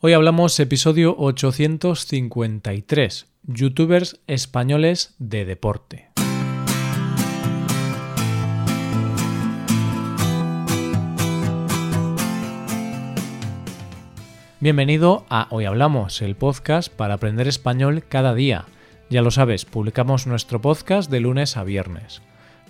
Hoy 0.00 0.12
hablamos 0.12 0.60
episodio 0.60 1.16
853, 1.18 3.26
youtubers 3.48 4.20
españoles 4.28 5.16
de 5.18 5.44
deporte. 5.44 6.10
Bienvenido 14.60 15.26
a 15.28 15.48
Hoy 15.50 15.64
Hablamos, 15.64 16.22
el 16.22 16.36
podcast 16.36 16.92
para 16.92 17.14
aprender 17.14 17.48
español 17.48 18.04
cada 18.08 18.34
día. 18.34 18.66
Ya 19.10 19.22
lo 19.22 19.32
sabes, 19.32 19.64
publicamos 19.64 20.28
nuestro 20.28 20.60
podcast 20.60 21.10
de 21.10 21.18
lunes 21.18 21.56
a 21.56 21.64
viernes. 21.64 22.22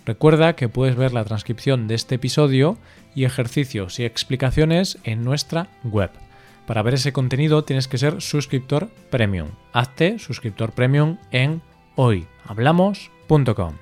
Recuerda 0.07 0.57
que 0.57 0.71
puedes 0.71 0.97
ver 0.97 1.13
la 1.13 1.27
transcripción 1.27 1.89
de 1.89 1.95
este 1.95 2.15
episodio 2.15 2.79
y 3.15 3.25
ejercicios 3.25 4.01
y 4.01 4.07
explicaciones 4.07 4.97
en 5.05 5.25
nuestra 5.25 5.69
web 5.85 6.11
para 6.69 6.83
ver 6.83 6.95
ese 6.95 7.15
contenido 7.15 7.65
tienes 7.65 7.89
que 7.89 7.97
ser 7.97 8.21
suscriptor 8.21 8.91
premium. 9.09 9.49
Hazte 9.73 10.19
suscriptor 10.19 10.73
premium 10.73 11.17
en 11.31 11.63
hoyhablamos.com. 11.97 13.73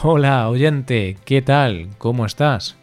Hola 0.00 0.48
oyente, 0.48 1.18
¿qué 1.24 1.42
tal? 1.42 1.88
¿Cómo 1.98 2.24
estás? 2.24 2.76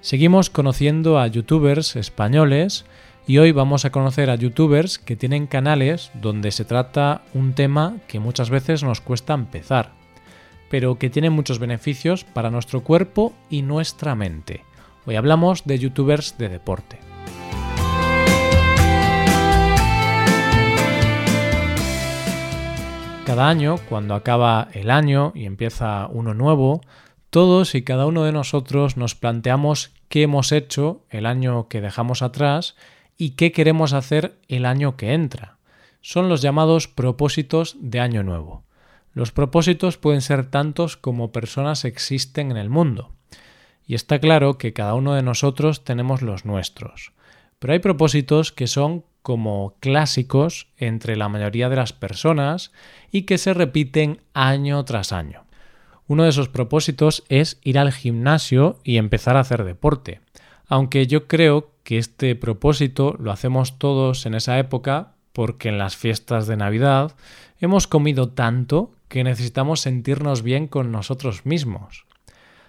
Seguimos 0.00 0.50
conociendo 0.50 1.20
a 1.20 1.28
youtubers 1.28 1.94
españoles 1.94 2.86
y 3.28 3.38
hoy 3.38 3.52
vamos 3.52 3.84
a 3.84 3.90
conocer 3.90 4.30
a 4.30 4.34
youtubers 4.34 4.98
que 4.98 5.14
tienen 5.14 5.46
canales 5.46 6.10
donde 6.14 6.50
se 6.50 6.64
trata 6.64 7.22
un 7.34 7.52
tema 7.52 7.98
que 8.08 8.18
muchas 8.18 8.50
veces 8.50 8.82
nos 8.82 9.00
cuesta 9.00 9.32
empezar, 9.32 9.92
pero 10.70 10.98
que 10.98 11.08
tiene 11.08 11.30
muchos 11.30 11.60
beneficios 11.60 12.24
para 12.24 12.50
nuestro 12.50 12.82
cuerpo 12.82 13.32
y 13.48 13.62
nuestra 13.62 14.16
mente. 14.16 14.64
Hoy 15.06 15.14
hablamos 15.14 15.64
de 15.66 15.78
youtubers 15.78 16.36
de 16.36 16.48
deporte. 16.48 16.98
Cada 23.28 23.50
año, 23.50 23.76
cuando 23.90 24.14
acaba 24.14 24.68
el 24.72 24.90
año 24.90 25.32
y 25.34 25.44
empieza 25.44 26.06
uno 26.06 26.32
nuevo, 26.32 26.80
todos 27.28 27.74
y 27.74 27.82
cada 27.82 28.06
uno 28.06 28.24
de 28.24 28.32
nosotros 28.32 28.96
nos 28.96 29.14
planteamos 29.14 29.92
qué 30.08 30.22
hemos 30.22 30.50
hecho 30.50 31.04
el 31.10 31.26
año 31.26 31.68
que 31.68 31.82
dejamos 31.82 32.22
atrás 32.22 32.74
y 33.18 33.32
qué 33.32 33.52
queremos 33.52 33.92
hacer 33.92 34.38
el 34.48 34.64
año 34.64 34.96
que 34.96 35.12
entra. 35.12 35.58
Son 36.00 36.30
los 36.30 36.40
llamados 36.40 36.88
propósitos 36.88 37.76
de 37.78 38.00
año 38.00 38.22
nuevo. 38.22 38.64
Los 39.12 39.30
propósitos 39.30 39.98
pueden 39.98 40.22
ser 40.22 40.50
tantos 40.50 40.96
como 40.96 41.30
personas 41.30 41.84
existen 41.84 42.50
en 42.50 42.56
el 42.56 42.70
mundo. 42.70 43.12
Y 43.86 43.94
está 43.94 44.20
claro 44.20 44.56
que 44.56 44.72
cada 44.72 44.94
uno 44.94 45.12
de 45.12 45.22
nosotros 45.22 45.84
tenemos 45.84 46.22
los 46.22 46.46
nuestros. 46.46 47.12
Pero 47.58 47.74
hay 47.74 47.78
propósitos 47.80 48.52
que 48.52 48.66
son 48.66 49.04
como 49.22 49.74
clásicos 49.80 50.68
entre 50.76 51.16
la 51.16 51.28
mayoría 51.28 51.68
de 51.68 51.76
las 51.76 51.92
personas 51.92 52.72
y 53.10 53.22
que 53.22 53.38
se 53.38 53.54
repiten 53.54 54.20
año 54.34 54.84
tras 54.84 55.12
año. 55.12 55.44
Uno 56.06 56.24
de 56.24 56.30
esos 56.30 56.48
propósitos 56.48 57.24
es 57.28 57.58
ir 57.62 57.78
al 57.78 57.92
gimnasio 57.92 58.78
y 58.82 58.96
empezar 58.96 59.36
a 59.36 59.40
hacer 59.40 59.64
deporte, 59.64 60.20
aunque 60.66 61.06
yo 61.06 61.26
creo 61.26 61.70
que 61.82 61.98
este 61.98 62.34
propósito 62.34 63.14
lo 63.18 63.30
hacemos 63.30 63.78
todos 63.78 64.24
en 64.26 64.34
esa 64.34 64.58
época 64.58 65.12
porque 65.32 65.68
en 65.68 65.78
las 65.78 65.96
fiestas 65.96 66.46
de 66.46 66.56
Navidad 66.56 67.14
hemos 67.60 67.86
comido 67.86 68.28
tanto 68.30 68.92
que 69.08 69.24
necesitamos 69.24 69.80
sentirnos 69.80 70.42
bien 70.42 70.66
con 70.66 70.92
nosotros 70.92 71.46
mismos. 71.46 72.06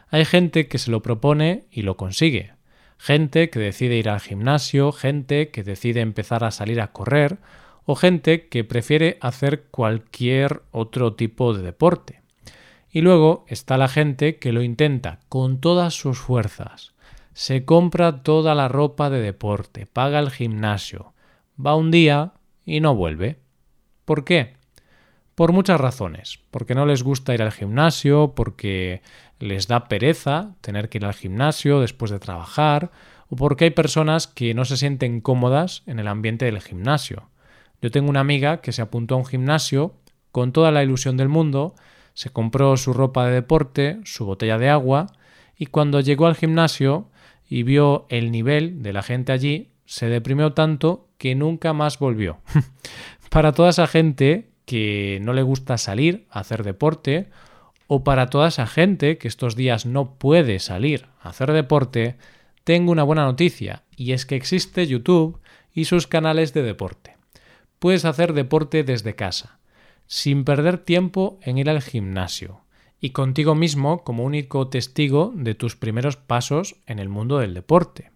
Hay 0.10 0.26
gente 0.26 0.68
que 0.68 0.78
se 0.78 0.92
lo 0.92 1.02
propone 1.02 1.66
y 1.72 1.84
lo 1.84 1.98
consigue, 1.98 2.54
gente 3.00 3.50
que 3.50 3.60
decide 3.60 3.96
ir 3.96 4.10
al 4.10 4.20
gimnasio, 4.20 4.92
gente 4.92 5.50
que 5.50 5.64
decide 5.64 6.02
empezar 6.02 6.44
a 6.44 6.52
salir 6.52 6.82
a 6.82 6.92
correr 6.92 7.38
o 7.86 7.96
gente 7.96 8.50
que 8.50 8.64
prefiere 8.64 9.18
hacer 9.22 9.64
cualquier 9.72 10.62
otro 10.72 11.16
tipo 11.16 11.54
de 11.54 11.64
deporte. 11.64 12.22
Y 12.92 13.02
luego 13.02 13.46
está 13.48 13.78
la 13.78 13.88
gente 13.88 14.38
que 14.38 14.52
lo 14.52 14.62
intenta 14.62 15.20
con 15.30 15.60
todas 15.62 15.94
sus 15.94 16.20
fuerzas. 16.20 16.94
Se 17.34 17.64
compra 17.64 18.22
toda 18.22 18.54
la 18.54 18.68
ropa 18.68 19.10
de 19.10 19.22
deporte, 19.22 19.86
paga 19.86 20.20
el 20.20 20.30
gimnasio, 20.30 21.14
va 21.66 21.76
un 21.76 21.92
día 21.92 22.34
y 22.66 22.82
no 22.82 22.96
vuelve. 22.96 23.40
¿Por 24.04 24.26
qué? 24.26 24.59
Por 25.40 25.54
muchas 25.54 25.80
razones. 25.80 26.42
Porque 26.52 26.76
no 26.76 26.86
les 26.86 27.02
gusta 27.02 27.34
ir 27.34 27.42
al 27.42 27.54
gimnasio, 27.54 28.34
porque 28.36 29.02
les 29.40 29.70
da 29.70 29.88
pereza 29.88 30.58
tener 30.60 30.90
que 30.90 30.98
ir 30.98 31.06
al 31.06 31.14
gimnasio 31.14 31.80
después 31.80 32.12
de 32.12 32.20
trabajar, 32.20 32.92
o 33.30 33.38
porque 33.38 33.64
hay 33.64 33.70
personas 33.70 34.28
que 34.28 34.54
no 34.54 34.66
se 34.66 34.76
sienten 34.76 35.22
cómodas 35.22 35.84
en 35.86 35.98
el 35.98 36.10
ambiente 36.10 36.44
del 36.44 36.60
gimnasio. 36.60 37.30
Yo 37.82 37.90
tengo 37.90 38.10
una 38.10 38.20
amiga 38.20 38.60
que 38.60 38.74
se 38.74 38.82
apuntó 38.82 39.16
a 39.16 39.20
un 39.20 39.26
gimnasio 39.26 39.96
con 40.34 40.52
toda 40.52 40.72
la 40.72 40.84
ilusión 40.84 41.16
del 41.16 41.30
mundo, 41.30 41.74
se 42.14 42.32
compró 42.32 42.76
su 42.76 42.92
ropa 42.92 43.26
de 43.26 43.32
deporte, 43.32 44.02
su 44.04 44.26
botella 44.26 44.58
de 44.58 44.68
agua, 44.68 45.08
y 45.58 45.68
cuando 45.68 46.02
llegó 46.02 46.28
al 46.28 46.36
gimnasio 46.36 47.08
y 47.48 47.64
vio 47.64 48.08
el 48.10 48.32
nivel 48.32 48.84
de 48.84 48.92
la 48.92 49.04
gente 49.04 49.32
allí, 49.32 49.70
se 49.86 50.08
deprimió 50.08 50.52
tanto 50.52 51.08
que 51.18 51.34
nunca 51.34 51.72
más 51.72 51.98
volvió. 51.98 52.40
Para 53.30 53.54
toda 53.54 53.70
esa 53.70 53.88
gente 53.88 54.49
que 54.70 55.18
no 55.24 55.34
le 55.34 55.42
gusta 55.42 55.80
salir 55.80 56.28
a 56.30 56.42
hacer 56.42 56.62
deporte, 56.62 57.32
o 57.88 58.04
para 58.04 58.30
toda 58.30 58.50
esa 58.50 58.68
gente 58.68 59.18
que 59.18 59.28
estos 59.28 59.56
días 59.56 59.88
no 59.88 60.14
puede 60.20 60.60
salir 60.60 61.08
a 61.24 61.30
hacer 61.30 61.54
deporte, 61.54 62.18
tengo 62.66 62.92
una 62.92 63.02
buena 63.02 63.26
noticia, 63.26 63.82
y 63.98 64.12
es 64.12 64.28
que 64.28 64.36
existe 64.36 64.86
YouTube 64.86 65.40
y 65.74 65.86
sus 65.86 66.06
canales 66.06 66.54
de 66.54 66.62
deporte. 66.62 67.18
Puedes 67.80 68.06
hacer 68.06 68.34
deporte 68.34 68.84
desde 68.84 69.16
casa, 69.16 69.58
sin 70.06 70.44
perder 70.44 70.78
tiempo 70.78 71.40
en 71.42 71.58
ir 71.58 71.68
al 71.68 71.82
gimnasio, 71.82 72.62
y 73.02 73.10
contigo 73.10 73.56
mismo 73.56 74.04
como 74.04 74.24
único 74.24 74.68
testigo 74.68 75.34
de 75.36 75.56
tus 75.56 75.76
primeros 75.76 76.16
pasos 76.16 76.76
en 76.86 77.00
el 77.00 77.10
mundo 77.10 77.40
del 77.40 77.56
deporte. 77.56 78.12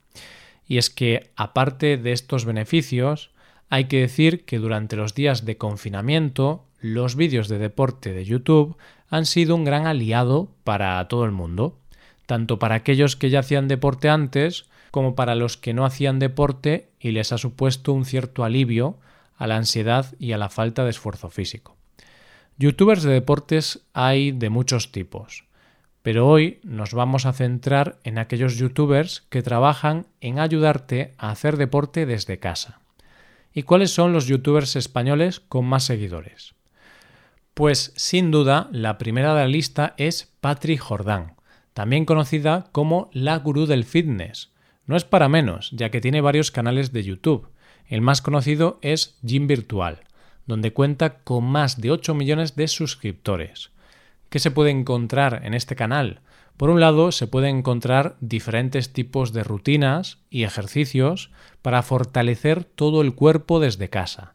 Y 0.68 0.78
es 0.78 0.92
que, 0.92 1.32
aparte 1.36 1.98
de 1.98 2.12
estos 2.12 2.46
beneficios, 2.46 3.32
hay 3.74 3.86
que 3.86 4.02
decir 4.02 4.46
que 4.46 4.60
durante 4.60 4.96
los 4.96 5.16
días 5.16 5.46
de 5.46 5.58
confinamiento 5.58 6.64
los 6.80 7.16
vídeos 7.16 7.48
de 7.48 7.58
deporte 7.58 8.14
de 8.14 8.24
YouTube 8.24 8.78
han 9.10 9.26
sido 9.26 9.56
un 9.56 9.64
gran 9.64 9.88
aliado 9.88 10.52
para 10.64 11.08
todo 11.08 11.26
el 11.26 11.32
mundo, 11.32 11.80
tanto 12.28 12.60
para 12.60 12.76
aquellos 12.76 13.16
que 13.16 13.32
ya 13.32 13.40
hacían 13.40 13.68
deporte 13.68 14.10
antes 14.10 14.68
como 14.92 15.16
para 15.16 15.34
los 15.34 15.58
que 15.58 15.74
no 15.74 15.86
hacían 15.86 16.20
deporte 16.20 16.92
y 17.00 17.14
les 17.14 17.32
ha 17.32 17.40
supuesto 17.40 17.94
un 17.94 18.06
cierto 18.06 18.44
alivio 18.44 19.00
a 19.38 19.48
la 19.48 19.58
ansiedad 19.58 20.14
y 20.20 20.34
a 20.34 20.38
la 20.38 20.50
falta 20.50 20.84
de 20.84 20.92
esfuerzo 20.92 21.32
físico. 21.32 21.76
Youtubers 22.60 23.02
de 23.02 23.12
deportes 23.12 23.88
hay 23.94 24.34
de 24.34 24.52
muchos 24.52 24.92
tipos, 24.92 25.46
pero 26.04 26.28
hoy 26.28 26.60
nos 26.62 26.94
vamos 26.94 27.26
a 27.26 27.34
centrar 27.34 27.98
en 28.04 28.20
aquellos 28.20 28.56
youtubers 28.56 29.22
que 29.32 29.42
trabajan 29.42 30.06
en 30.22 30.38
ayudarte 30.38 31.16
a 31.18 31.32
hacer 31.32 31.58
deporte 31.58 32.06
desde 32.06 32.38
casa. 32.38 32.83
¿Y 33.54 33.64
cuáles 33.64 33.92
son 33.92 34.14
los 34.14 34.28
youtubers 34.28 34.76
españoles 34.76 35.40
con 35.40 35.66
más 35.66 35.84
seguidores? 35.84 36.56
Pues 37.54 37.94
sin 37.96 38.32
duda 38.32 38.68
la 38.72 38.98
primera 38.98 39.36
de 39.36 39.42
la 39.42 39.48
lista 39.48 39.94
es 39.98 40.34
Patri 40.42 40.78
Jordán, 40.78 41.36
también 41.74 42.06
conocida 42.06 42.70
como 42.72 43.10
la 43.14 43.38
gurú 43.38 43.68
del 43.68 43.84
fitness. 43.84 44.52
No 44.88 44.96
es 44.96 45.04
para 45.04 45.30
menos, 45.30 45.70
ya 45.72 45.92
que 45.92 46.02
tiene 46.02 46.22
varios 46.22 46.50
canales 46.50 46.92
de 46.92 47.04
YouTube. 47.04 47.50
El 47.88 48.02
más 48.02 48.22
conocido 48.22 48.80
es 48.82 49.18
Gym 49.22 49.46
Virtual, 49.48 50.02
donde 50.48 50.74
cuenta 50.74 51.20
con 51.20 51.44
más 51.46 51.80
de 51.80 51.92
8 51.92 52.16
millones 52.16 52.56
de 52.56 52.68
suscriptores. 52.68 53.73
¿Qué 54.34 54.40
se 54.40 54.50
puede 54.50 54.72
encontrar 54.72 55.42
en 55.44 55.54
este 55.54 55.76
canal? 55.76 56.22
Por 56.58 56.72
un 56.72 56.80
lado, 56.80 57.12
se 57.12 57.28
pueden 57.28 57.58
encontrar 57.58 58.16
diferentes 58.20 58.92
tipos 58.92 59.32
de 59.32 59.44
rutinas 59.44 60.18
y 60.32 60.42
ejercicios 60.42 61.30
para 61.62 61.84
fortalecer 61.84 62.64
todo 62.64 63.04
el 63.04 63.14
cuerpo 63.14 63.60
desde 63.60 63.92
casa. 63.92 64.34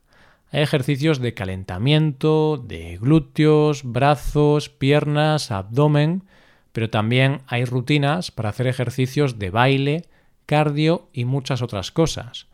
Hay 0.52 0.62
ejercicios 0.62 1.18
de 1.18 1.34
calentamiento, 1.34 2.62
de 2.64 2.96
glúteos, 2.98 3.82
brazos, 3.82 4.68
piernas, 4.68 5.50
abdomen, 5.50 6.22
pero 6.70 6.90
también 6.90 7.40
hay 7.48 7.64
rutinas 7.64 8.30
para 8.30 8.50
hacer 8.50 8.68
ejercicios 8.68 9.40
de 9.40 9.50
baile, 9.50 10.04
cardio 10.46 11.08
y 11.12 11.24
muchas 11.24 11.60
otras 11.60 11.90
cosas. 11.90 12.46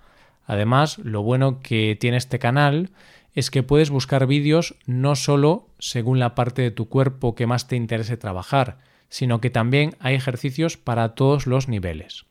Además, 0.47 0.97
lo 0.97 1.23
bueno 1.23 1.61
que 1.61 1.95
tiene 2.01 2.17
este 2.17 2.39
canal 2.39 2.89
es 3.35 3.51
que 3.51 3.63
puedes 3.63 3.91
buscar 3.91 4.27
vídeos 4.27 4.77
no 4.87 5.17
solo 5.17 5.69
según 5.79 6.19
la 6.19 6.35
parte 6.35 6.63
de 6.63 6.71
tu 6.71 6.89
cuerpo 6.89 7.35
que 7.35 7.47
más 7.47 7.67
te 7.67 7.77
interese 7.77 8.17
trabajar, 8.17 8.79
sino 9.09 9.41
que 9.41 9.51
también 9.51 9.97
hay 10.01 10.15
ejercicios 10.15 10.77
para 10.77 11.15
todos 11.15 11.47
los 11.47 11.69
niveles. 11.69 12.27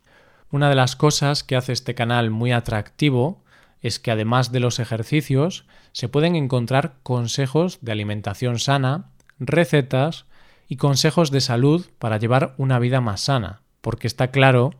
Una 0.50 0.70
de 0.70 0.76
las 0.76 0.96
cosas 0.96 1.44
que 1.44 1.56
hace 1.56 1.74
este 1.74 1.96
canal 1.96 2.30
muy 2.30 2.52
atractivo 2.52 3.44
es 3.82 4.00
que 4.00 4.12
además 4.12 4.52
de 4.52 4.62
los 4.62 4.80
ejercicios 4.80 5.66
se 5.92 6.08
pueden 6.08 6.36
encontrar 6.36 6.96
consejos 7.04 7.80
de 7.82 7.92
alimentación 7.92 8.60
sana, 8.60 9.10
recetas 9.40 10.26
y 10.68 10.78
consejos 10.78 11.32
de 11.32 11.42
salud 11.42 11.86
para 12.00 12.18
llevar 12.18 12.56
una 12.58 12.80
vida 12.80 13.02
más 13.02 13.22
sana, 13.22 13.62
porque 13.82 14.08
está 14.08 14.32
claro 14.32 14.72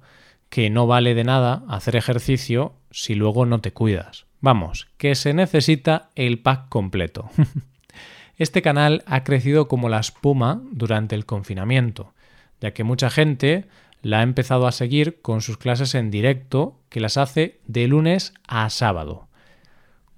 que 0.50 0.70
no 0.70 0.88
vale 0.88 1.16
de 1.16 1.24
nada 1.24 1.64
hacer 1.68 1.96
ejercicio 1.96 2.76
si 2.92 3.16
luego 3.16 3.46
no 3.46 3.60
te 3.60 3.74
cuidas, 3.74 4.26
Vamos, 4.44 4.90
que 4.98 5.16
se 5.16 5.34
necesita 5.34 6.10
el 6.16 6.38
pack 6.38 6.68
completo. 6.68 7.30
este 8.38 8.62
canal 8.62 9.02
ha 9.06 9.24
crecido 9.24 9.70
como 9.70 9.88
la 9.88 10.02
espuma 10.02 10.62
durante 10.70 11.16
el 11.16 11.26
confinamiento, 11.26 12.12
ya 12.60 12.74
que 12.74 12.84
mucha 12.84 13.10
gente 13.10 13.68
la 14.02 14.20
ha 14.20 14.24
empezado 14.24 14.68
a 14.68 14.74
seguir 14.74 15.22
con 15.22 15.40
sus 15.40 15.58
clases 15.58 15.96
en 15.96 16.12
directo, 16.12 16.78
que 16.90 17.00
las 17.00 17.16
hace 17.16 17.62
de 17.68 17.88
lunes 17.88 18.34
a 18.46 18.70
sábado. 18.70 19.30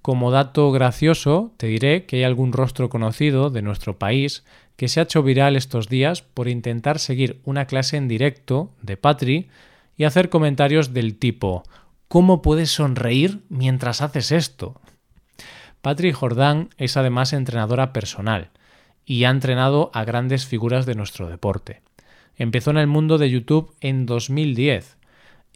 Como 0.02 0.32
dato 0.32 0.72
gracioso, 0.72 1.52
te 1.56 1.68
diré 1.68 2.04
que 2.06 2.16
hay 2.16 2.24
algún 2.24 2.52
rostro 2.52 2.88
conocido 2.88 3.50
de 3.50 3.62
nuestro 3.62 3.96
país 3.96 4.44
que 4.74 4.88
se 4.88 4.98
ha 4.98 5.04
hecho 5.04 5.22
viral 5.22 5.54
estos 5.54 5.88
días 5.88 6.22
por 6.22 6.48
intentar 6.48 6.98
seguir 6.98 7.40
una 7.44 7.66
clase 7.66 7.96
en 7.96 8.08
directo 8.08 8.72
de 8.82 8.96
Patri 8.96 9.50
y 9.96 10.02
hacer 10.02 10.30
comentarios 10.30 10.92
del 10.92 11.16
tipo 11.16 11.62
¿Cómo 12.08 12.40
puedes 12.40 12.70
sonreír 12.70 13.42
mientras 13.48 14.00
haces 14.00 14.30
esto? 14.30 14.80
Patri 15.82 16.12
Jordán 16.12 16.70
es 16.78 16.96
además 16.96 17.32
entrenadora 17.32 17.92
personal 17.92 18.50
y 19.04 19.24
ha 19.24 19.30
entrenado 19.30 19.90
a 19.92 20.04
grandes 20.04 20.46
figuras 20.46 20.86
de 20.86 20.94
nuestro 20.94 21.28
deporte. 21.28 21.82
Empezó 22.36 22.70
en 22.70 22.78
el 22.78 22.86
mundo 22.86 23.18
de 23.18 23.28
YouTube 23.28 23.74
en 23.80 24.06
2010 24.06 24.98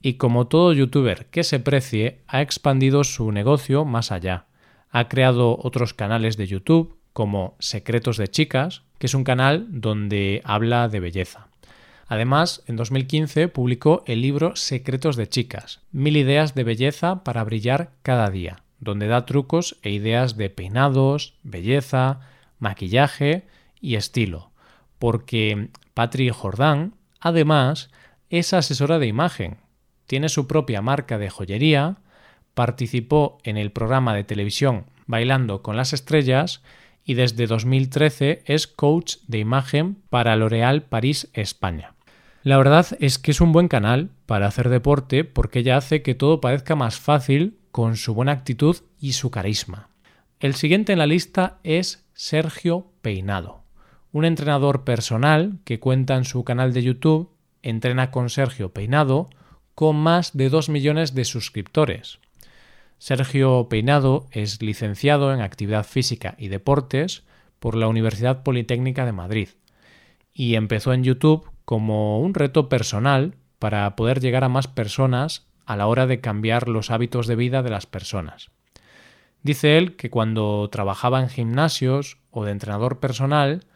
y 0.02 0.14
como 0.14 0.48
todo 0.48 0.72
youtuber 0.72 1.26
que 1.26 1.44
se 1.44 1.60
precie 1.60 2.22
ha 2.26 2.42
expandido 2.42 3.04
su 3.04 3.30
negocio 3.30 3.84
más 3.84 4.10
allá. 4.10 4.46
Ha 4.90 5.08
creado 5.08 5.56
otros 5.56 5.94
canales 5.94 6.36
de 6.36 6.48
YouTube 6.48 6.96
como 7.12 7.54
Secretos 7.60 8.16
de 8.16 8.26
Chicas, 8.26 8.82
que 8.98 9.06
es 9.06 9.14
un 9.14 9.22
canal 9.22 9.66
donde 9.68 10.40
habla 10.44 10.88
de 10.88 10.98
belleza. 10.98 11.49
Además, 12.10 12.64
en 12.66 12.74
2015 12.74 13.46
publicó 13.46 14.02
el 14.04 14.20
libro 14.20 14.56
Secretos 14.56 15.14
de 15.14 15.28
Chicas, 15.28 15.78
mil 15.92 16.16
ideas 16.16 16.56
de 16.56 16.64
belleza 16.64 17.22
para 17.22 17.44
brillar 17.44 17.92
cada 18.02 18.28
día, 18.30 18.64
donde 18.80 19.06
da 19.06 19.26
trucos 19.26 19.78
e 19.82 19.90
ideas 19.90 20.36
de 20.36 20.50
peinados, 20.50 21.34
belleza, 21.44 22.18
maquillaje 22.58 23.46
y 23.80 23.94
estilo, 23.94 24.50
porque 24.98 25.68
Patri 25.94 26.30
Jordán, 26.30 26.94
además, 27.20 27.90
es 28.28 28.54
asesora 28.54 28.98
de 28.98 29.06
imagen, 29.06 29.58
tiene 30.06 30.28
su 30.28 30.48
propia 30.48 30.82
marca 30.82 31.16
de 31.16 31.30
joyería, 31.30 31.98
participó 32.54 33.38
en 33.44 33.56
el 33.56 33.70
programa 33.70 34.16
de 34.16 34.24
televisión 34.24 34.86
Bailando 35.06 35.62
con 35.62 35.76
las 35.76 35.92
Estrellas 35.92 36.60
y 37.04 37.14
desde 37.14 37.46
2013 37.46 38.42
es 38.46 38.66
coach 38.66 39.18
de 39.28 39.38
imagen 39.38 40.02
para 40.10 40.34
L'Oréal 40.34 40.82
París 40.82 41.30
España. 41.34 41.94
La 42.42 42.56
verdad 42.56 42.86
es 43.00 43.18
que 43.18 43.32
es 43.32 43.42
un 43.42 43.52
buen 43.52 43.68
canal 43.68 44.10
para 44.24 44.46
hacer 44.46 44.70
deporte 44.70 45.24
porque 45.24 45.58
ella 45.58 45.76
hace 45.76 46.00
que 46.00 46.14
todo 46.14 46.40
parezca 46.40 46.74
más 46.74 46.98
fácil 46.98 47.58
con 47.70 47.96
su 47.96 48.14
buena 48.14 48.32
actitud 48.32 48.76
y 48.98 49.12
su 49.12 49.30
carisma. 49.30 49.90
El 50.38 50.54
siguiente 50.54 50.92
en 50.92 51.00
la 51.00 51.06
lista 51.06 51.58
es 51.64 52.06
Sergio 52.14 52.86
Peinado, 53.02 53.62
un 54.12 54.24
entrenador 54.24 54.84
personal 54.84 55.58
que 55.64 55.80
cuenta 55.80 56.16
en 56.16 56.24
su 56.24 56.42
canal 56.42 56.72
de 56.72 56.82
YouTube 56.82 57.30
Entrena 57.62 58.10
con 58.10 58.30
Sergio 58.30 58.72
Peinado 58.72 59.28
con 59.74 59.96
más 59.96 60.34
de 60.34 60.48
2 60.48 60.70
millones 60.70 61.14
de 61.14 61.26
suscriptores. 61.26 62.20
Sergio 62.96 63.68
Peinado 63.68 64.28
es 64.30 64.62
licenciado 64.62 65.34
en 65.34 65.42
Actividad 65.42 65.84
Física 65.84 66.36
y 66.38 66.48
Deportes 66.48 67.22
por 67.58 67.76
la 67.76 67.86
Universidad 67.88 68.42
Politécnica 68.42 69.04
de 69.04 69.12
Madrid 69.12 69.48
y 70.32 70.54
empezó 70.54 70.94
en 70.94 71.04
YouTube 71.04 71.50
como 71.70 72.18
un 72.18 72.34
reto 72.34 72.68
personal 72.68 73.36
para 73.60 73.94
poder 73.94 74.18
llegar 74.18 74.42
a 74.42 74.48
más 74.48 74.66
personas 74.66 75.46
a 75.66 75.76
la 75.76 75.86
hora 75.86 76.08
de 76.08 76.20
cambiar 76.20 76.68
los 76.68 76.90
hábitos 76.90 77.28
de 77.28 77.36
vida 77.36 77.62
de 77.62 77.70
las 77.70 77.86
personas. 77.86 78.50
Dice 79.44 79.78
él 79.78 79.94
que 79.94 80.10
cuando 80.10 80.68
trabajaba 80.68 81.20
en 81.20 81.28
gimnasios 81.28 82.18
o 82.32 82.44
de 82.44 82.50
entrenador 82.50 82.98
personal 82.98 83.66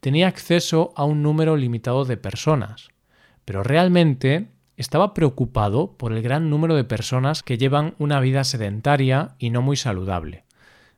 tenía 0.00 0.28
acceso 0.28 0.94
a 0.96 1.04
un 1.04 1.22
número 1.22 1.58
limitado 1.58 2.06
de 2.06 2.16
personas, 2.16 2.88
pero 3.44 3.62
realmente 3.62 4.48
estaba 4.78 5.12
preocupado 5.12 5.98
por 5.98 6.14
el 6.14 6.22
gran 6.22 6.48
número 6.48 6.74
de 6.74 6.84
personas 6.84 7.42
que 7.42 7.58
llevan 7.58 7.96
una 7.98 8.18
vida 8.20 8.44
sedentaria 8.44 9.34
y 9.38 9.50
no 9.50 9.60
muy 9.60 9.76
saludable. 9.76 10.46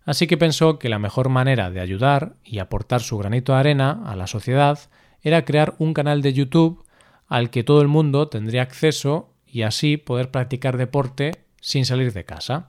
Así 0.04 0.28
que 0.28 0.36
pensó 0.36 0.78
que 0.78 0.88
la 0.88 1.00
mejor 1.00 1.30
manera 1.30 1.70
de 1.70 1.80
ayudar 1.80 2.36
y 2.44 2.60
aportar 2.60 3.00
su 3.00 3.18
granito 3.18 3.54
de 3.54 3.58
arena 3.58 4.02
a 4.06 4.14
la 4.14 4.28
sociedad 4.28 4.78
era 5.24 5.44
crear 5.44 5.74
un 5.78 5.94
canal 5.94 6.22
de 6.22 6.32
YouTube 6.32 6.84
al 7.26 7.50
que 7.50 7.64
todo 7.64 7.80
el 7.80 7.88
mundo 7.88 8.28
tendría 8.28 8.62
acceso 8.62 9.30
y 9.46 9.62
así 9.62 9.96
poder 9.96 10.30
practicar 10.30 10.76
deporte 10.76 11.32
sin 11.60 11.86
salir 11.86 12.12
de 12.12 12.24
casa. 12.24 12.68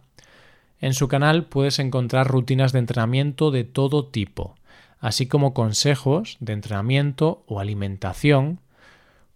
En 0.79 0.93
su 0.93 1.07
canal 1.07 1.45
puedes 1.45 1.79
encontrar 1.79 2.27
rutinas 2.27 2.71
de 2.71 2.79
entrenamiento 2.79 3.51
de 3.51 3.63
todo 3.65 4.05
tipo, 4.07 4.55
así 4.99 5.27
como 5.27 5.53
consejos 5.53 6.37
de 6.39 6.53
entrenamiento 6.53 7.43
o 7.47 7.59
alimentación 7.59 8.59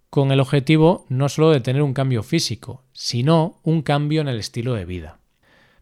con 0.10 0.32
el 0.32 0.40
objetivo 0.40 1.06
no 1.10 1.30
solo 1.30 1.52
de 1.52 1.60
tener 1.60 1.84
un 1.84 1.94
cambio 1.94 2.24
físico, 2.24 2.84
sino 2.94 3.60
un 3.64 3.82
cambio 3.82 4.22
en 4.22 4.28
el 4.28 4.40
estilo 4.40 4.74
de 4.74 4.86
vida. 4.86 5.20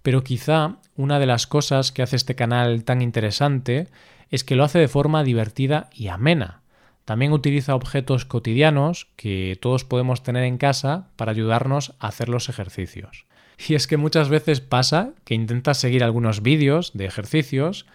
Pero 0.02 0.24
quizá 0.24 0.78
una 0.96 1.20
de 1.20 1.26
las 1.26 1.48
cosas 1.48 1.92
que 1.92 2.02
hace 2.02 2.16
este 2.16 2.36
canal 2.36 2.84
tan 2.84 3.02
interesante 3.02 3.88
es 4.30 4.44
que 4.44 4.56
lo 4.56 4.64
hace 4.64 4.80
de 4.80 4.88
forma 4.88 5.24
divertida 5.24 5.90
y 5.94 6.08
amena. 6.08 6.62
También 7.08 7.32
utiliza 7.32 7.74
objetos 7.74 8.26
cotidianos 8.26 9.08
que 9.16 9.58
todos 9.62 9.86
podemos 9.86 10.24
tener 10.24 10.44
en 10.44 10.58
casa 10.58 11.08
para 11.16 11.32
ayudarnos 11.32 11.94
a 12.00 12.10
hacer 12.10 12.28
los 12.28 12.50
ejercicios. 12.50 13.26
Y 13.66 13.76
es 13.76 13.88
que 13.88 13.96
muchas 13.96 14.28
veces 14.28 14.60
pasa 14.60 15.14
que 15.24 15.34
intentas 15.34 15.78
seguir 15.78 16.04
algunos 16.04 16.42
vídeos 16.42 16.92
de 16.96 17.06
ejercicios 17.06 17.86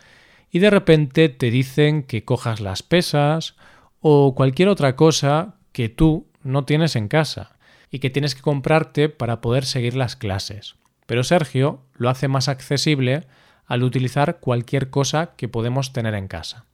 y 0.51 0.61
de 0.61 0.71
repente 0.71 1.29
te 1.29 1.51
dicen 1.51 2.05
que 2.05 2.25
cojas 2.25 2.61
las 2.61 2.83
pesas 2.83 3.55
o 4.01 4.35
cualquier 4.35 4.71
otra 4.71 4.97
cosa 4.97 5.57
que 5.73 5.91
tú 5.91 6.27
no 6.43 6.65
tienes 6.65 6.97
en 6.97 7.09
casa 7.09 7.59
y 7.91 7.99
que 7.99 8.09
tienes 8.09 8.35
que 8.35 8.41
comprarte 8.41 9.11
para 9.11 9.43
poder 9.43 9.67
seguir 9.67 9.95
las 9.95 10.17
clases. 10.17 10.77
Pero 11.05 11.23
Sergio 11.23 11.83
lo 11.93 12.09
hace 12.09 12.29
más 12.29 12.49
accesible 12.49 13.27
al 13.67 13.83
utilizar 13.83 14.41
cualquier 14.41 14.89
cosa 14.89 15.35
que 15.37 15.49
podemos 15.49 15.93
tener 15.93 16.15
en 16.15 16.29
casa. 16.29 16.65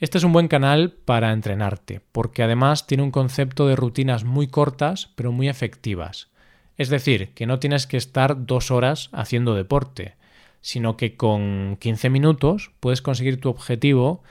Este 0.00 0.16
es 0.16 0.24
un 0.24 0.32
buen 0.32 0.48
canal 0.48 0.92
para 0.92 1.30
entrenarte, 1.30 2.00
porque 2.12 2.42
además 2.42 2.86
tiene 2.86 3.02
un 3.02 3.10
concepto 3.10 3.68
de 3.68 3.76
rutinas 3.76 4.24
muy 4.24 4.46
cortas 4.46 5.10
pero 5.14 5.30
muy 5.30 5.46
efectivas. 5.46 6.30
Es 6.78 6.88
decir, 6.88 7.34
que 7.34 7.44
no 7.44 7.58
tienes 7.58 7.86
que 7.86 7.98
estar 7.98 8.46
dos 8.46 8.70
horas 8.70 9.10
haciendo 9.12 9.54
deporte, 9.54 10.14
sino 10.62 10.96
que 10.96 11.18
con 11.18 11.76
15 11.78 12.08
minutos 12.08 12.70
puedes 12.80 13.02
conseguir 13.02 13.42
tu 13.42 13.50
objetivo 13.50 14.22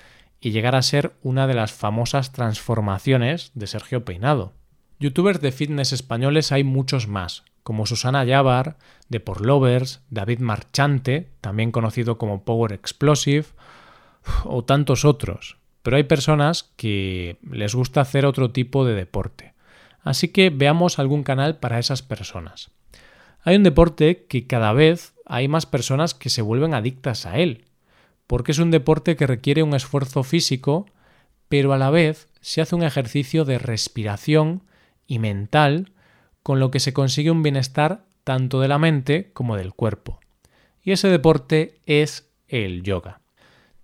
y 0.42 0.50
llegar 0.50 0.76
a 0.76 0.82
ser 0.82 1.14
una 1.22 1.46
de 1.46 1.54
las 1.54 1.72
famosas 1.72 2.32
transformaciones 2.32 3.52
de 3.54 3.68
Sergio 3.68 4.04
Peinado. 4.04 4.54
Youtubers 5.00 5.40
de 5.40 5.52
fitness 5.52 5.94
españoles 5.94 6.52
hay 6.52 6.64
muchos 6.64 7.08
más, 7.08 7.44
como 7.62 7.86
Susana 7.86 8.24
Yavar, 8.24 8.78
de 9.08 9.20
Por 9.20 9.46
Lovers, 9.46 10.02
David 10.10 10.40
Marchante, 10.40 11.30
también 11.42 11.72
conocido 11.72 12.18
como 12.18 12.44
Power 12.44 12.74
Explosive, 12.74 13.46
o 14.46 14.64
tantos 14.64 15.06
otros. 15.06 15.59
Pero 15.82 15.98
hay 15.98 16.04
personas 16.04 16.72
que 16.76 17.38
les 17.50 17.76
gusta 17.76 18.02
hacer 18.02 18.26
otro 18.26 18.52
tipo 18.52 18.86
de 18.86 18.96
deporte. 18.96 19.54
Así 20.02 20.30
que 20.30 20.50
veamos 20.50 21.00
algún 21.00 21.24
canal 21.24 21.58
para 21.58 21.80
esas 21.80 22.02
personas. 22.02 22.72
Hay 23.44 23.56
un 23.56 23.64
deporte 23.64 24.26
que 24.26 24.48
cada 24.48 24.74
vez 24.74 25.14
hay 25.26 25.48
más 25.48 25.66
personas 25.66 26.14
que 26.14 26.30
se 26.30 26.42
vuelven 26.42 26.74
adictas 26.74 27.26
a 27.26 27.38
él, 27.38 27.66
porque 28.28 28.52
es 28.52 28.60
un 28.60 28.72
deporte 28.72 29.16
que 29.16 29.28
requiere 29.28 29.64
un 29.64 29.74
esfuerzo 29.74 30.24
físico, 30.24 30.86
pero 31.48 31.74
a 31.74 31.78
la 31.78 31.90
vez 31.90 32.28
se 32.42 32.62
hace 32.62 32.76
un 32.76 32.84
ejercicio 32.84 33.46
de 33.46 33.60
respiración 33.60 34.64
y 35.08 35.20
mental, 35.20 35.92
con 36.44 36.60
lo 36.60 36.72
que 36.72 36.80
se 36.80 36.94
consigue 36.94 37.32
un 37.32 37.44
bienestar 37.44 38.06
tanto 38.24 38.60
de 38.60 38.68
la 38.68 38.78
mente 38.78 39.32
como 39.34 39.56
del 39.56 39.74
cuerpo. 39.74 40.20
Y 40.84 40.92
ese 40.92 41.08
deporte 41.08 41.80
es 41.86 42.30
el 42.48 42.84
yoga. 42.84 43.22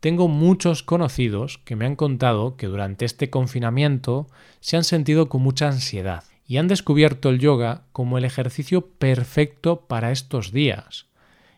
Tengo 0.05 0.27
muchos 0.27 0.83
conocidos 0.83 1.57
que 1.65 1.75
me 1.75 1.87
han 1.87 1.95
contado 1.95 2.57
que 2.57 2.67
durante 2.67 3.05
este 3.05 3.31
confinamiento 3.31 4.27
se 4.59 4.77
han 4.77 4.83
sentido 4.83 5.29
con 5.29 5.41
mucha 5.41 5.67
ansiedad 5.67 6.23
y 6.47 6.57
han 6.57 6.67
descubierto 6.67 7.29
el 7.29 7.39
yoga 7.39 7.85
como 7.91 8.19
el 8.19 8.23
ejercicio 8.23 8.85
perfecto 8.85 9.87
para 9.87 10.11
estos 10.11 10.51
días 10.51 11.07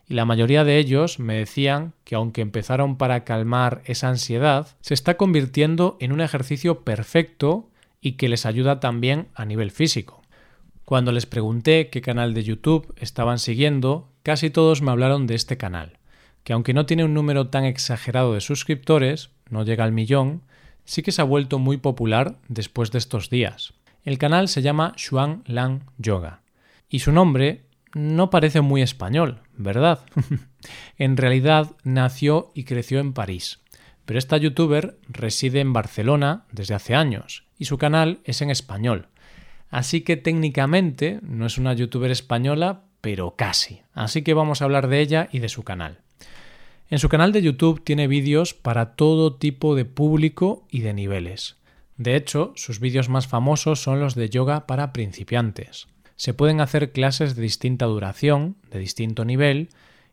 y 0.08 0.14
la 0.14 0.24
mayoría 0.24 0.64
de 0.64 0.78
ellos 0.78 1.18
me 1.18 1.34
decían 1.34 1.92
que 2.04 2.14
aunque 2.14 2.40
empezaron 2.40 2.96
para 2.96 3.22
calmar 3.22 3.82
esa 3.84 4.08
ansiedad, 4.08 4.78
se 4.80 4.94
está 4.94 5.18
convirtiendo 5.18 5.98
en 6.00 6.12
un 6.12 6.22
ejercicio 6.22 6.84
perfecto 6.84 7.68
y 8.00 8.12
que 8.12 8.30
les 8.30 8.46
ayuda 8.46 8.80
también 8.80 9.28
a 9.34 9.44
nivel 9.44 9.70
físico. 9.70 10.22
Cuando 10.86 11.12
les 11.12 11.26
pregunté 11.26 11.90
qué 11.90 12.00
canal 12.00 12.32
de 12.32 12.44
YouTube 12.44 12.94
estaban 12.96 13.38
siguiendo, 13.40 14.08
casi 14.22 14.48
todos 14.48 14.80
me 14.80 14.90
hablaron 14.90 15.26
de 15.26 15.34
este 15.34 15.58
canal, 15.58 15.97
que 16.44 16.52
aunque 16.52 16.74
no 16.74 16.86
tiene 16.86 17.04
un 17.04 17.14
número 17.14 17.48
tan 17.48 17.64
exagerado 17.64 18.34
de 18.34 18.40
suscriptores, 18.40 19.30
no 19.50 19.64
llega 19.64 19.84
al 19.84 19.92
millón, 19.92 20.42
sí 20.84 21.02
que 21.02 21.12
se 21.12 21.20
ha 21.20 21.24
vuelto 21.24 21.58
muy 21.58 21.76
popular 21.76 22.36
después 22.48 22.90
de 22.90 22.98
estos 22.98 23.30
días. 23.30 23.74
El 24.04 24.18
canal 24.18 24.48
se 24.48 24.62
llama 24.62 24.94
Xuan 24.96 25.42
Lang 25.46 25.82
Yoga 25.98 26.40
y 26.88 27.00
su 27.00 27.12
nombre 27.12 27.64
no 27.94 28.30
parece 28.30 28.60
muy 28.60 28.82
español, 28.82 29.40
¿verdad? 29.56 30.00
en 30.98 31.16
realidad 31.16 31.72
nació 31.84 32.50
y 32.54 32.64
creció 32.64 33.00
en 33.00 33.12
París, 33.12 33.60
pero 34.06 34.18
esta 34.18 34.36
youtuber 34.38 34.98
reside 35.08 35.60
en 35.60 35.72
Barcelona 35.72 36.46
desde 36.52 36.74
hace 36.74 36.94
años 36.94 37.44
y 37.58 37.66
su 37.66 37.76
canal 37.76 38.20
es 38.24 38.40
en 38.40 38.50
español. 38.50 39.08
Así 39.70 40.00
que 40.00 40.16
técnicamente 40.16 41.18
no 41.22 41.44
es 41.44 41.58
una 41.58 41.74
youtuber 41.74 42.10
española, 42.10 42.84
pero 43.02 43.36
casi. 43.36 43.82
Así 43.92 44.22
que 44.22 44.32
vamos 44.32 44.62
a 44.62 44.64
hablar 44.64 44.88
de 44.88 45.00
ella 45.00 45.28
y 45.30 45.40
de 45.40 45.50
su 45.50 45.62
canal. 45.62 45.98
En 46.90 46.98
su 46.98 47.08
canal 47.08 47.32
de 47.32 47.42
YouTube 47.42 47.82
tiene 47.84 48.08
vídeos 48.08 48.54
para 48.54 48.94
todo 48.94 49.34
tipo 49.34 49.74
de 49.74 49.84
público 49.84 50.66
y 50.70 50.80
de 50.80 50.94
niveles. 50.94 51.56
De 51.98 52.16
hecho, 52.16 52.52
sus 52.56 52.80
vídeos 52.80 53.08
más 53.08 53.26
famosos 53.26 53.82
son 53.82 54.00
los 54.00 54.14
de 54.14 54.30
yoga 54.30 54.66
para 54.66 54.92
principiantes. 54.92 55.88
Se 56.16 56.32
pueden 56.32 56.60
hacer 56.60 56.92
clases 56.92 57.36
de 57.36 57.42
distinta 57.42 57.86
duración, 57.86 58.56
de 58.70 58.78
distinto 58.78 59.24
nivel 59.24 59.68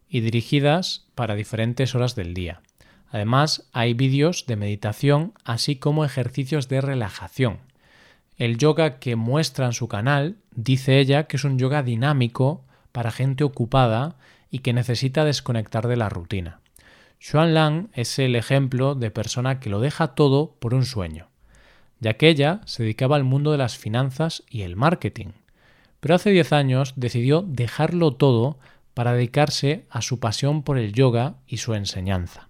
y 0.10 0.20
dirigidas 0.20 1.06
para 1.16 1.36
diferentes 1.36 1.96
horas 1.96 2.16
del 2.16 2.34
día. 2.34 2.62
Además, 3.10 3.70
hay 3.72 3.94
vídeos 3.94 4.46
de 4.46 4.56
meditación 4.56 5.34
así 5.46 5.78
como 5.78 6.04
ejercicios 6.04 6.68
de 6.68 6.82
relajación. 6.82 7.60
El 8.38 8.58
yoga 8.58 9.00
que 9.00 9.16
muestra 9.16 9.68
en 9.68 9.74
su 9.74 9.88
canal 9.88 10.36
dice 10.52 11.00
ella 11.00 11.28
que 11.28 11.38
es 11.38 11.44
un 11.46 11.58
yoga 11.58 11.84
dinámico 11.84 12.66
para 12.92 13.12
gente 13.12 13.44
ocupada 13.44 14.18
y 14.56 14.60
que 14.60 14.72
necesita 14.72 15.26
desconectar 15.26 15.90
de 15.90 15.98
la 15.98 16.08
rutina. 16.08 16.62
Xuan 17.20 17.54
Lang 17.54 17.90
es 17.92 18.20
el 18.20 18.38
ejemplo 18.38 18.96
de 18.96 19.12
persona 19.12 19.60
que 19.60 19.70
lo 19.70 19.82
deja 19.82 20.16
todo 20.16 20.56
por 20.60 20.74
un 20.74 20.86
sueño, 20.86 21.28
ya 22.00 22.14
que 22.14 22.30
ella 22.30 22.62
se 22.64 22.84
dedicaba 22.84 23.18
al 23.18 23.26
mundo 23.26 23.52
de 23.52 23.58
las 23.58 23.78
finanzas 23.78 24.44
y 24.50 24.62
el 24.62 24.78
marketing, 24.78 25.34
pero 26.00 26.16
hace 26.16 26.30
10 26.30 26.54
años 26.54 26.94
decidió 26.96 27.42
dejarlo 27.42 28.14
todo 28.14 28.58
para 28.94 29.12
dedicarse 29.12 29.84
a 29.90 30.02
su 30.02 30.22
pasión 30.22 30.64
por 30.64 30.78
el 30.78 30.94
yoga 30.94 31.36
y 31.48 31.58
su 31.58 31.74
enseñanza. 31.74 32.48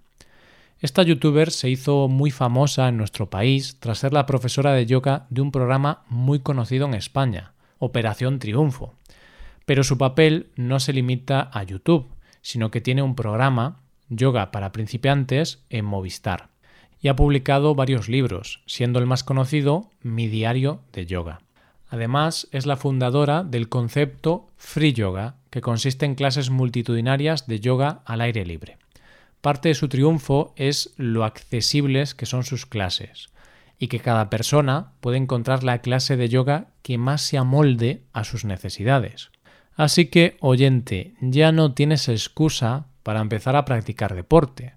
Esta 0.82 1.02
youtuber 1.02 1.50
se 1.50 1.72
hizo 1.72 2.08
muy 2.08 2.30
famosa 2.30 2.88
en 2.88 2.98
nuestro 2.98 3.32
país 3.32 3.78
tras 3.80 3.98
ser 3.98 4.14
la 4.14 4.28
profesora 4.28 4.74
de 4.74 4.86
yoga 4.86 5.26
de 5.32 5.42
un 5.42 5.52
programa 5.52 6.04
muy 6.08 6.42
conocido 6.42 6.86
en 6.86 6.94
España, 6.94 7.54
Operación 7.80 8.38
Triunfo. 8.38 8.94
Pero 9.66 9.84
su 9.84 9.98
papel 9.98 10.48
no 10.56 10.80
se 10.80 10.94
limita 10.94 11.50
a 11.52 11.64
YouTube, 11.64 12.08
sino 12.42 12.72
que 12.72 12.82
tiene 12.82 13.02
un 13.02 13.16
programa 13.16 13.82
Yoga 14.10 14.52
para 14.52 14.72
principiantes 14.72 15.64
en 15.70 15.86
Movistar, 15.86 16.50
y 17.02 17.08
ha 17.08 17.16
publicado 17.16 17.74
varios 17.74 18.08
libros, 18.08 18.62
siendo 18.68 19.00
el 19.00 19.08
más 19.08 19.24
conocido 19.24 19.90
Mi 20.02 20.28
diario 20.28 20.82
de 20.94 21.06
yoga. 21.06 21.42
Además, 21.90 22.48
es 22.52 22.66
la 22.66 22.78
fundadora 22.78 23.44
del 23.44 23.70
concepto 23.70 24.50
Free 24.58 24.94
Yoga, 24.94 25.36
que 25.50 25.62
consiste 25.62 26.06
en 26.06 26.16
clases 26.16 26.50
multitudinarias 26.50 27.48
de 27.48 27.60
yoga 27.60 28.02
al 28.06 28.22
aire 28.22 28.46
libre. 28.46 28.78
Parte 29.42 29.70
de 29.70 29.76
su 29.76 29.88
triunfo 29.88 30.54
es 30.56 30.94
lo 30.98 31.24
accesibles 31.24 32.16
que 32.16 32.26
son 32.26 32.44
sus 32.44 32.66
clases, 32.66 33.30
y 33.78 33.88
que 33.88 34.00
cada 34.00 34.30
persona 34.30 34.94
puede 35.00 35.18
encontrar 35.18 35.64
la 35.64 35.80
clase 35.80 36.18
de 36.18 36.30
yoga 36.30 36.68
que 36.82 36.98
más 36.98 37.22
se 37.22 37.38
amolde 37.38 38.04
a 38.14 38.24
sus 38.24 38.46
necesidades. 38.46 39.32
Así 39.76 40.06
que, 40.06 40.38
oyente, 40.40 41.16
ya 41.20 41.52
no 41.52 41.74
tienes 41.74 42.08
excusa 42.08 42.88
para 43.04 43.20
empezar 43.20 43.56
a 43.56 43.66
practicar 43.66 44.16
deporte, 44.16 44.74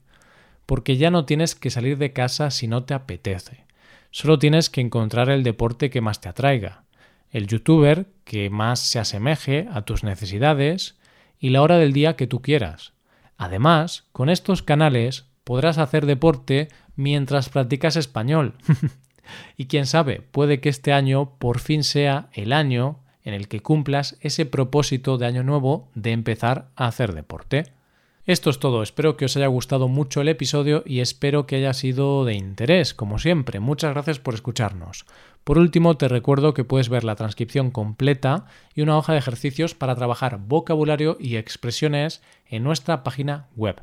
porque 0.66 0.96
ya 0.96 1.10
no 1.10 1.24
tienes 1.24 1.54
que 1.54 1.70
salir 1.70 1.98
de 1.98 2.12
casa 2.12 2.50
si 2.50 2.66
no 2.66 2.84
te 2.84 2.94
apetece. 2.94 3.64
Solo 4.10 4.38
tienes 4.38 4.70
que 4.70 4.80
encontrar 4.80 5.30
el 5.30 5.44
deporte 5.44 5.90
que 5.90 6.00
más 6.00 6.20
te 6.20 6.28
atraiga, 6.28 6.84
el 7.30 7.46
youtuber 7.46 8.06
que 8.24 8.50
más 8.50 8.80
se 8.80 8.98
asemeje 8.98 9.68
a 9.72 9.82
tus 9.82 10.02
necesidades 10.02 10.98
y 11.38 11.50
la 11.50 11.62
hora 11.62 11.78
del 11.78 11.92
día 11.92 12.16
que 12.16 12.26
tú 12.26 12.42
quieras. 12.42 12.92
Además, 13.36 14.04
con 14.12 14.28
estos 14.28 14.62
canales 14.62 15.26
podrás 15.44 15.78
hacer 15.78 16.06
deporte 16.06 16.68
mientras 16.96 17.48
practicas 17.48 17.96
español. 17.96 18.54
y 19.56 19.66
quién 19.66 19.86
sabe, 19.86 20.20
puede 20.20 20.60
que 20.60 20.68
este 20.68 20.92
año 20.92 21.36
por 21.38 21.60
fin 21.60 21.84
sea 21.84 22.28
el 22.32 22.52
año 22.52 23.00
en 23.28 23.34
el 23.34 23.46
que 23.46 23.60
cumplas 23.60 24.16
ese 24.20 24.46
propósito 24.46 25.18
de 25.18 25.26
año 25.26 25.42
nuevo 25.42 25.90
de 25.94 26.12
empezar 26.12 26.70
a 26.76 26.86
hacer 26.86 27.12
deporte. 27.12 27.64
Esto 28.24 28.48
es 28.48 28.58
todo, 28.58 28.82
espero 28.82 29.18
que 29.18 29.26
os 29.26 29.36
haya 29.36 29.48
gustado 29.48 29.86
mucho 29.88 30.22
el 30.22 30.28
episodio 30.28 30.82
y 30.86 31.00
espero 31.00 31.46
que 31.46 31.56
haya 31.56 31.74
sido 31.74 32.24
de 32.24 32.32
interés, 32.34 32.94
como 32.94 33.18
siempre. 33.18 33.60
Muchas 33.60 33.92
gracias 33.92 34.18
por 34.18 34.32
escucharnos. 34.34 35.04
Por 35.44 35.58
último, 35.58 35.98
te 35.98 36.08
recuerdo 36.08 36.54
que 36.54 36.64
puedes 36.64 36.88
ver 36.88 37.04
la 37.04 37.16
transcripción 37.16 37.70
completa 37.70 38.46
y 38.74 38.80
una 38.80 38.96
hoja 38.96 39.12
de 39.12 39.18
ejercicios 39.18 39.74
para 39.74 39.94
trabajar 39.94 40.40
vocabulario 40.46 41.18
y 41.20 41.36
expresiones 41.36 42.22
en 42.46 42.64
nuestra 42.64 43.02
página 43.02 43.48
web. 43.56 43.82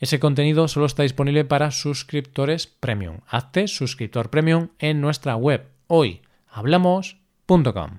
Ese 0.00 0.18
contenido 0.18 0.66
solo 0.66 0.86
está 0.86 1.04
disponible 1.04 1.44
para 1.44 1.70
suscriptores 1.70 2.66
premium. 2.66 3.18
Hazte 3.28 3.68
suscriptor 3.68 4.30
premium 4.30 4.70
en 4.78 5.00
nuestra 5.00 5.36
web 5.36 5.68
hoyhablamos.com. 5.86 7.98